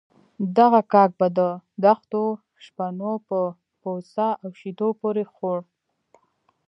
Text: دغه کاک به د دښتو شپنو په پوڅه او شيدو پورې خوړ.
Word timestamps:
دغه 0.57 0.81
کاک 0.93 1.11
به 1.19 1.27
د 1.37 1.39
دښتو 1.83 2.23
شپنو 2.65 3.13
په 3.27 3.39
پوڅه 3.81 4.27
او 4.43 4.49
شيدو 4.59 4.87
پورې 5.01 5.23
خوړ. 5.33 5.57